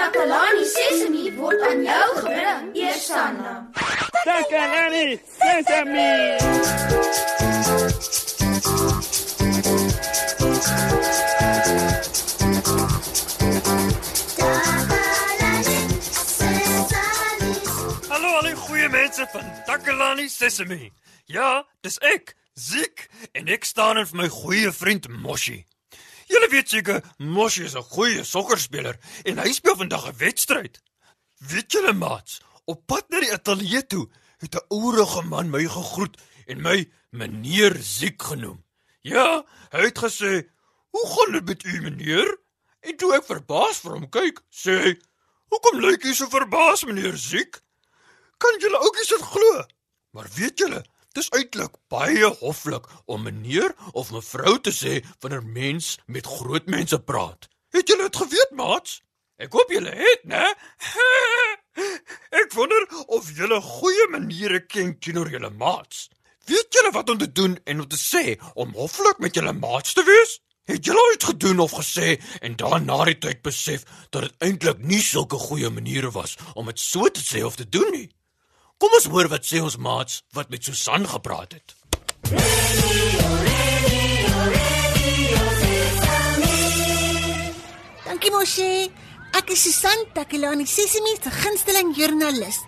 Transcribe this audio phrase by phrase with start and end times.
[0.00, 3.68] Takalani Sesemi word aan jou gebring, Eersanna.
[4.24, 6.12] Takalani Sesemi.
[18.08, 20.92] Hallo al die goeie mense van Takalani Sesemi.
[21.28, 25.66] Ja, dis ek, Ziek, en ek staan in vir my goeie vriend Moshi.
[26.30, 30.80] Julle weet seker, Moshi is 'n goeie sokkerspeler en hy speel vandag 'n wedstryd.
[31.38, 34.06] Weet julle maats, op pad na die ateljee toe
[34.38, 38.64] het 'n ouerige man my gegroet en my meneer Ziek genoem.
[39.02, 40.46] Ja, hy het gesê,
[40.90, 42.38] "Hoe gaan dit met u, meneer?"
[42.80, 45.00] En toe ek verbaas vir hom kyk, sê hy,
[45.50, 47.60] "Hoekom lyk u so verbaas, meneer Ziek?"
[48.38, 49.64] Kan julle oukies dit glo?
[50.10, 50.84] Maar weet julle,
[51.16, 56.98] dis eintlik baie hoflik om meneer of mevrou te sê wanneer mens met groot mense
[56.98, 57.48] praat.
[57.74, 59.00] Het julle dit geweet, maats?
[59.40, 60.44] Ek hoop julle het, né?
[62.40, 66.08] Ek wonder of julle goeie maniere ken teenoor julle maats.
[66.50, 69.96] Weet julle wat om te doen en om te sê om hoflik met julle maats
[69.96, 70.38] te wees?
[70.70, 75.02] Het julle ooit gedoen of gesê en daarna die tyd besef dat dit eintlik nie
[75.02, 78.08] sulke goeie maniere was om dit so te sê of te doen nie?
[78.80, 81.74] Kom ons hoor wat sê ons maats wat met Susan gepraat het.
[88.06, 88.88] Dankie Moshi.
[89.36, 92.62] Ek is Susan Takelani Sesimi se gunsteling joernalis.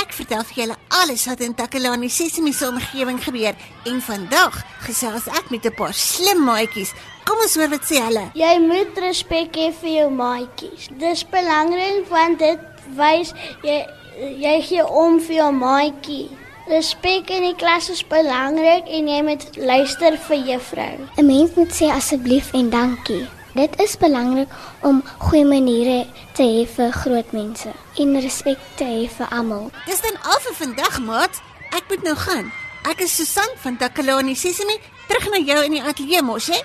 [0.00, 3.52] Ek vertel vir julle alles wat in Takelani Sesimi se omgewing gebeur
[3.92, 6.96] en vandag gesels ek met 'n paar slim maatjies.
[7.28, 8.30] Kom ons hoor wat sê hulle.
[8.32, 10.88] Jy moet respek hê vir jou maatjies.
[10.96, 12.60] Dis belangrik want dit
[12.96, 13.84] wys jy
[14.18, 16.28] jy gee om vir jou maatjie.
[16.68, 21.08] Respek in die klas is belangrik en jy moet luister vir juffrou.
[21.16, 23.26] 'n Mens moet sê asseblief en dankie.
[23.54, 24.48] Dit is belangrik
[24.82, 29.70] om goeie maniere te hê vir groot mense en respek te hê vir almal.
[29.86, 31.40] Dis dan al vir vandag, maat.
[31.70, 32.52] Ek moet nou gaan.
[32.84, 34.78] Ek is Susan van Takelani Sesimi.
[35.08, 36.60] Terug na jou in die ateljee, Moshi.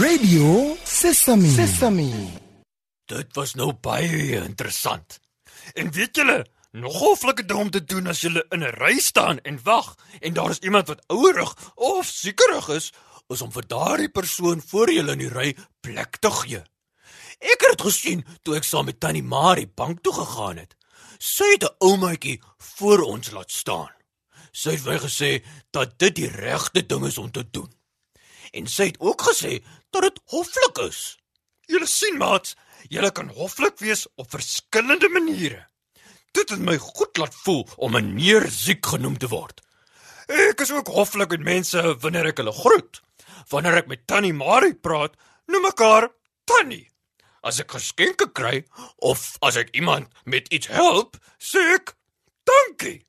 [0.00, 1.48] Radio Sesame.
[1.48, 2.08] Sesame.
[3.06, 5.20] Dit was nou baie interessant.
[5.74, 8.98] En weet julle, nog 'n hoflike ding om te doen as jy in 'n ry
[8.98, 12.92] staan en wag en daar is iemand wat ouerig of siekerig is,
[13.28, 16.62] is om vir daardie persoon voor julle in die ry plek te gee.
[17.38, 20.76] Ek het dit gesien toe ek saam met Tannie Marie bank toe gegaan het.
[21.18, 23.94] Sy het 'n oumaatjie voor ons laat staan.
[24.52, 27.72] Sy het my gesê dat dit die regte ding is om te doen.
[28.52, 31.18] En sy het ook gesê dat dit hoflik is.
[31.66, 32.56] Julle sien maats,
[32.88, 35.73] julle kan hoflik wees op verskillende maniere.
[36.34, 39.62] Dit het my goed laat voel om meneer Ziek genoem te word.
[40.26, 43.00] Ek is ook hoflik met mense wanneer ek hulle groet.
[43.52, 45.14] Wanneer ek met Tannie Marie praat,
[45.46, 46.08] noem ek haar
[46.48, 46.88] Tannie.
[47.44, 48.64] As ek geskenke kry
[49.04, 51.94] of as ek iemand met iets help, sê ek
[52.48, 53.04] dankie.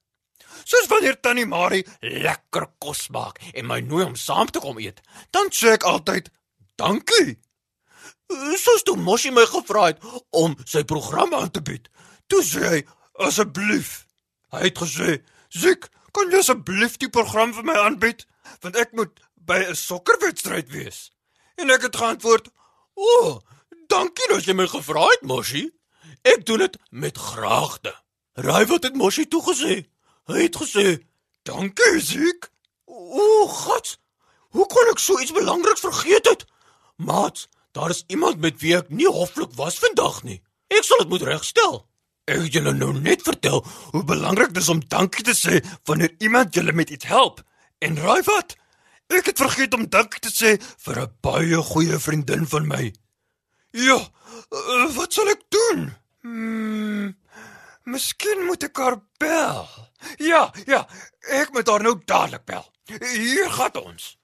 [0.65, 5.01] Soos wanneer Tannie Marie lekker kos maak en my nooi om saam te kom eet,
[5.33, 6.29] dan sê ek altyd
[6.77, 7.39] dankie.
[8.59, 10.03] Soos toe Moshi my gevra het
[10.35, 11.89] om sy program aan te bied,
[12.27, 12.79] toe sê hy
[13.17, 14.05] asseblief.
[14.49, 18.25] Hy het gesê, "Ziek, kan jy asseblief die program vir my aanbied,
[18.61, 21.11] want ek moet by 'n sokkerwedstryd wees."
[21.55, 22.49] En ek het geantwoord,
[22.93, 23.41] "O, oh,
[23.87, 25.71] dankie dat jy my gevra het, Moshi.
[26.21, 27.95] Ek doen dit met graagte."
[28.33, 29.85] Raai wat het Moshi toegesê?
[30.25, 31.03] Hy het gesê,
[31.43, 32.49] "Dankie, Ziek."
[32.85, 33.97] O, God.
[34.49, 36.45] Hoe kon ek so iets belangriks vergeet het?
[36.95, 40.41] Maat, daar is iemand met wie ek nie hoflik was vandag nie.
[40.67, 41.83] Ek sal dit moet regstel.
[42.25, 43.59] Ek het julle nou net vertel
[43.93, 47.43] hoe belangrik dit is om dankie te sê wanneer iemand julle met iets help.
[47.85, 48.55] En raai wat?
[49.13, 50.55] Ek het vergeet om dankie te sê
[50.85, 52.93] vir 'n baie goeie vriendin van my.
[53.71, 53.99] Ja,
[54.49, 55.93] uh, wat sal ek doen?
[56.21, 57.13] Hmm,
[57.83, 59.69] miskien moet ek haar bel.
[60.17, 60.87] Ja, ja,
[61.29, 62.65] ek moet haar nou dadelik bel.
[63.13, 64.17] Hier gaan ons.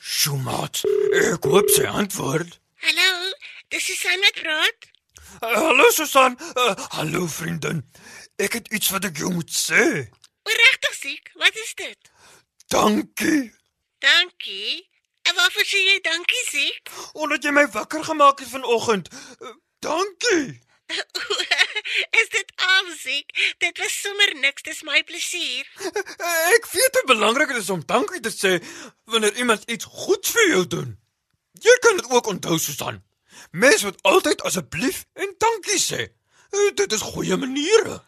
[0.00, 0.80] Sjoemaat,
[1.12, 2.60] ek hoop sy antwoord.
[2.80, 3.32] Hallo,
[3.68, 4.93] dis Susan wat praat.
[5.40, 7.82] Uh, hallo Susan, uh, hallo vriendin.
[8.36, 9.84] Ek het iets wat ek jou moet sê.
[10.44, 11.30] Regtig siek?
[11.40, 12.10] Wat is dit?
[12.72, 13.52] Dankie.
[13.98, 14.90] Dankie.
[15.24, 16.92] En waarvoor sê jy dankie siek?
[17.12, 19.08] Omdat jy my wakker gemaak het vanoggend.
[19.40, 20.60] Uh, dankie.
[22.20, 23.54] is dit al siek?
[23.58, 25.64] Dit was sommer niks, dis my plesier.
[25.80, 28.58] Uh, ek weet hoe belangrik dit is om dankie te sê
[29.10, 30.94] wanneer iemand iets goeds vir jou doen.
[31.64, 33.02] Jy kan dit ook onthou Susan.
[33.50, 36.08] Mense moet altyd asseblief en dankie sê.
[36.54, 38.00] Uh, dit is goeie maniere.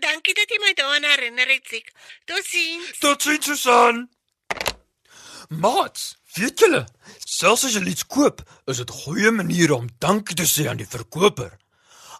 [0.00, 1.92] Dankie dat jy my daaraan herinner het, siek.
[2.24, 2.98] Totsiens.
[2.98, 4.06] Totsiens Susan.
[5.48, 6.80] Mats, Weet julle,
[7.22, 10.88] selfs as jy iets koop, is dit goeie maniere om dankie te sê aan die
[10.88, 11.52] verkoper.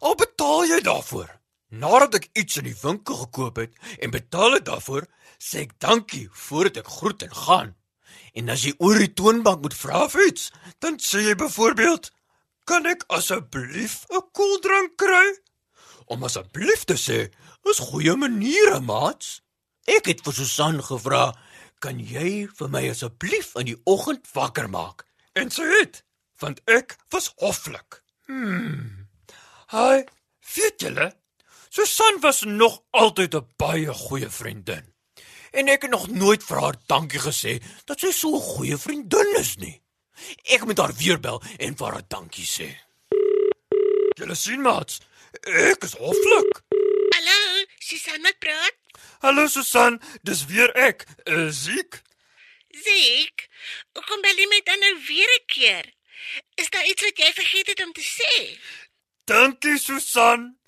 [0.07, 1.33] Al betaal jy daarvoor.
[1.75, 5.09] Nadat ek iets in die winkel gekoop het en betaal het daarvoor,
[5.43, 7.73] sê ek dankie voordat ek groet en gaan.
[8.39, 12.13] En as jy oor die toonbank moet vra vir iets, dan sê jy byvoorbeeld:
[12.65, 15.39] "Kan ek asseblief 'n koeldrank kry?"
[16.07, 17.33] Om asseblief te sê,
[17.71, 19.41] is goeie maniere, maats.
[19.85, 21.35] Ek het vir Susan gevra,
[21.79, 26.05] "Kan jy vir my asseblief in die oggend wakker maak?" En sy het,
[26.39, 28.03] want ek was hoflik.
[28.27, 29.09] Hmm.
[29.71, 30.05] Hi,
[30.55, 31.13] weet julle?
[31.69, 34.95] Susan was nog altyd 'n baie goeie vriendin.
[35.51, 39.37] En ek het nog nooit vir haar dankie gesê dat sy so 'n goeie vriendin
[39.39, 39.84] is nie.
[40.55, 42.69] Ek moet haar weer bel en vir haar dankie sê.
[44.19, 45.01] Julle sien maats,
[45.43, 46.63] ek is hoflik.
[47.15, 48.77] Hallo, Susan wat praat?
[49.25, 52.03] Hallo Susan, dis weer ek, uh, Ziek.
[52.75, 53.49] Ziek,
[53.95, 55.93] hoekom bel jy my dan nou weer 'n keer?
[56.57, 58.59] Is daar iets wat jy vergeet het om te sê?
[59.25, 60.59] Dankie Susan.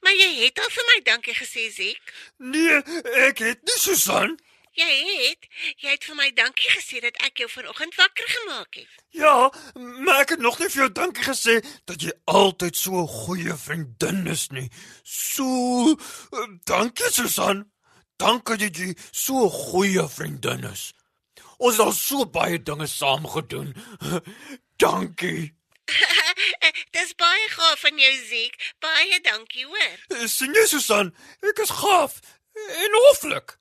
[0.00, 2.12] Maar jy het al vir my dankie gesê, Ziek.
[2.36, 2.80] Nee,
[3.28, 4.38] ek het nie Susan.
[4.78, 4.90] Jy
[5.26, 5.46] het,
[5.82, 8.92] jy het vir my dankie gesê dat ek jou vanoggend wakker gemaak het.
[9.10, 11.56] Ja, maar ek het nog nie vir jou dankie gesê
[11.90, 14.70] dat jy altyd so 'n goeie vriendin is nie.
[15.02, 15.44] So,
[16.32, 17.66] uh, dankie Susan.
[18.16, 20.92] Dankie dat jy so 'n goeie vriendin is.
[21.58, 23.74] Ons het al so baie dinge saam gedoen.
[24.84, 25.54] dankie.
[26.96, 28.54] Dis baie gaaf van jou, Ziek.
[28.78, 29.96] Baie dankie, hoor.
[30.08, 32.20] Eh, Sien jy Susan, ek is gaaf
[32.54, 33.59] en hoflik.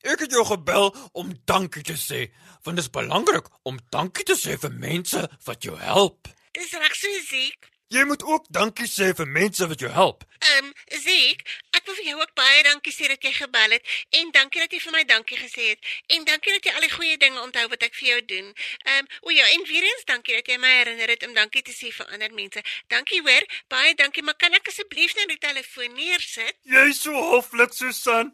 [0.00, 2.30] Ek het jou gebel om dankie te sê,
[2.64, 6.30] want dit is belangrik om dankie te sê vir mense wat jou help.
[6.56, 7.68] Dis reg so, Ziek.
[7.90, 10.22] Jy moet ook dankie sê vir mense wat jou help.
[10.38, 10.72] Ehm, um,
[11.02, 11.40] Ziek,
[11.74, 13.88] ek wil vir jou ook baie dankie sê dat jy gebel het
[14.18, 16.90] en dankie dat jy vir my dankie gesê het en dankie dat jy al die
[16.92, 18.52] goeie dinge onthou wat ek vir jou doen.
[18.84, 21.62] Ehm, um, o ja, en weer eens dankie dat jy my herinner het om dankie
[21.66, 22.62] te sê vir ander mense.
[22.94, 26.60] Dankie hoor, baie dankie, maar kan ek asseblief nou die telefoon neersit?
[26.62, 28.30] Jy's so hoflik, Susan.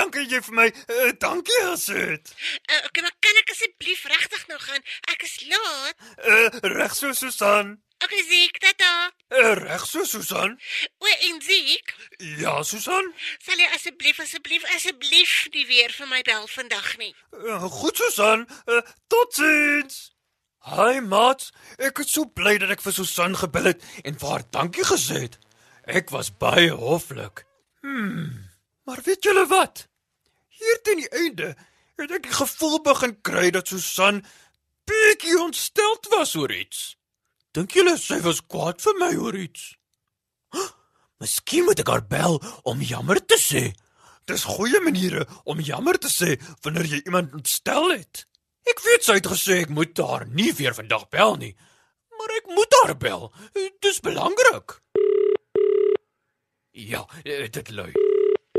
[0.00, 2.32] Dankie jy vir my uh, dankie gesê het.
[2.64, 4.88] Uh, okay, maar kan ek asseblief regtig nou gaan?
[5.12, 6.08] Ek is laat.
[6.24, 6.48] Uh,
[6.78, 7.76] reg so, Susan.
[8.08, 9.10] Okay, Ziek, tata.
[9.28, 10.54] Uh, reg so, Susan.
[10.98, 11.92] O, en Ziek,
[12.40, 13.12] Ja, Susan.
[13.44, 17.10] sal jy asseblief asseblief asseblief nie weer vir my bel vandag nie.
[17.36, 18.46] Uh, goed, Susan.
[18.64, 18.80] Uh,
[19.12, 19.98] totsiens.
[20.64, 21.50] Hi, maat.
[21.76, 25.26] Ek is so bly dat ek vir Susan gebel het en vir haar dankie gesê
[25.28, 25.38] het.
[25.84, 27.44] Ek was baie hoflik.
[27.84, 28.48] Hmm.
[28.88, 29.84] Maar weet julle wat?
[30.58, 31.52] Hier teen die einde
[32.00, 34.24] het ek die gevoel begin kry dat Susan
[34.88, 36.96] bietjie ontsteld was oor iets.
[37.58, 39.72] Dink julle sy was kwaad vir my oor iets?
[40.54, 40.68] Huh,
[41.18, 42.36] Miskien moet ek haar bel
[42.70, 43.72] om jammer te sê.
[44.30, 48.22] Dis goeie maniere om jammer te sê wanneer jy iemand ontstel het.
[48.70, 51.50] Ek weet sy het gesê ek moet haar nie weer vandag bel nie,
[52.14, 53.26] maar ek moet haar bel.
[53.82, 54.78] Dis belangrik.
[56.78, 57.90] Ja, eh, dit lui.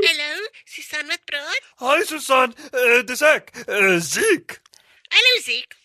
[0.04, 1.72] Hallo, Susan wat praat?
[1.80, 4.60] Hi Susan, uh, dis ek, uh, Ziek.
[5.08, 5.79] Hallo Ziek.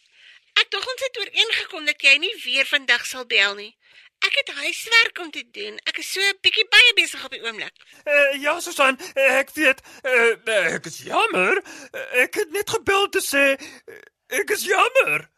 [0.59, 3.73] Ek dink ons het ooreengekom dat jy nie weer vandag sal bel nie.
[4.25, 5.75] Ek het huiswerk om te doen.
[5.85, 7.75] Ek is so 'n bietjie baie besig op die oomblik.
[8.07, 11.61] Uh, ja Susan, uh, ek weet, uh, ek is jammer.
[12.23, 13.59] Ek het net gebel te sê
[14.29, 15.29] ek is jammer.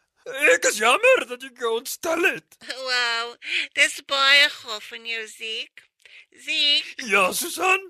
[0.54, 2.56] Ek is jammer dat ek jou ontstel het.
[2.76, 3.34] Wow,
[3.72, 5.82] dis baie gaaf van jou Ziek.
[6.30, 7.80] Ziek, Ja, Susan.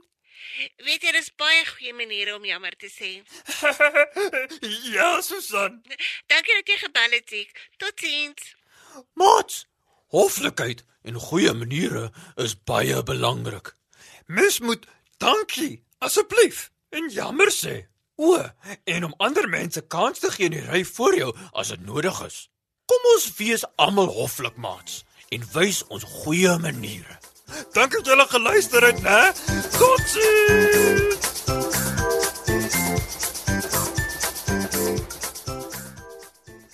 [0.87, 3.11] Weet jy dis baie goeie maniere om jammer te sê.
[4.97, 5.81] ja, Susan.
[6.31, 7.69] Dankie dat jy gebel het Ziek.
[7.77, 8.55] Totsiens.
[9.15, 9.67] Mats,
[10.15, 13.75] hoflikheid en goeie maniere is baie belangrik.
[14.27, 17.87] Mens moet dankie asseblief en jammer sê.
[18.19, 18.35] O,
[18.85, 22.19] en om ander mense kans te gee in die ry voor jou as dit nodig
[22.27, 22.39] is.
[22.91, 27.19] Kom ons wees almal hoflik, maats, en wys ons goeie maniere.
[27.77, 29.21] Dankie dat julle geluister het, né?
[29.79, 30.28] Totsiens.